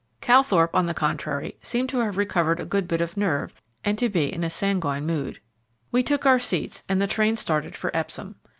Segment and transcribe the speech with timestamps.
[0.19, 3.53] Calthorpe, on the contrary, seemed to have recovered a good bit of nerve,
[3.85, 5.39] and to be in a sanguine mood.
[5.91, 8.35] We took our seats, and the train started for Epsom.